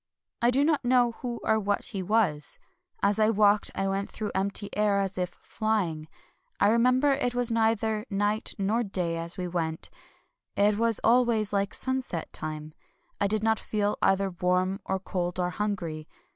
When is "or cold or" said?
14.85-15.51